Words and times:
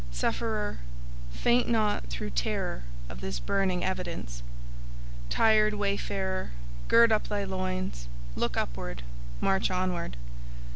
Sufferer, 0.09 0.79
faint 1.29 1.69
not 1.69 2.07
through 2.07 2.31
terror 2.31 2.85
of 3.07 3.21
this 3.21 3.39
burning 3.39 3.83
evidence. 3.83 4.41
Tired 5.29 5.75
wayfarer, 5.75 6.53
gird 6.87 7.11
up 7.11 7.27
thy 7.27 7.43
loins; 7.43 8.07
look 8.35 8.57
upward, 8.57 9.03
march 9.41 9.69
onward. 9.69 10.17